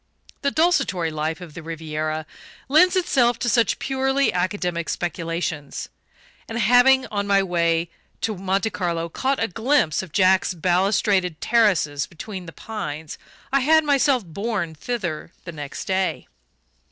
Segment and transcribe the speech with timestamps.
[0.41, 2.25] The desultory life of the Riviera
[2.67, 5.89] lends itself to such purely academic speculations;
[6.49, 7.87] and having, on my way
[8.21, 13.19] to Monte Carlo, caught a glimpse of Jack's balustraded terraces between the pines,
[13.53, 16.27] I had myself borne thither the next day.